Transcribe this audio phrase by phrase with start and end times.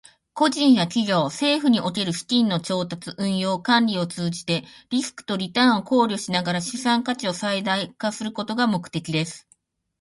[0.33, 9.47] 個人や企業、政府における資金の調達、運用、管理を通じて、リスクとリターンを考慮しながら資産価値を最大化することが目的です。